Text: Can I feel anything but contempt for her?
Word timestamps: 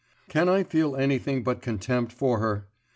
Can 0.29 0.49
I 0.49 0.63
feel 0.63 0.95
anything 0.95 1.43
but 1.43 1.61
contempt 1.61 2.11
for 2.11 2.39
her? 2.39 2.65